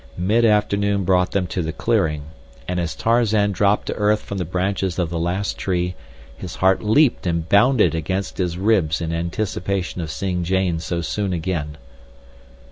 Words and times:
Mid 0.17 0.45
afternoon 0.45 1.03
brought 1.03 1.29
them 1.31 1.45
to 1.45 1.61
the 1.61 1.71
clearing, 1.71 2.23
and 2.67 2.79
as 2.79 2.95
Tarzan 2.95 3.51
dropped 3.51 3.85
to 3.85 3.93
earth 3.93 4.23
from 4.23 4.39
the 4.39 4.45
branches 4.45 4.97
of 4.97 5.11
the 5.11 5.19
last 5.19 5.59
tree 5.59 5.93
his 6.35 6.55
heart 6.55 6.81
leaped 6.81 7.27
and 7.27 7.47
bounded 7.47 7.93
against 7.93 8.39
his 8.39 8.57
ribs 8.57 8.99
in 8.99 9.13
anticipation 9.13 10.01
of 10.01 10.09
seeing 10.09 10.43
Jane 10.43 10.79
so 10.79 11.01
soon 11.01 11.33
again. 11.33 11.77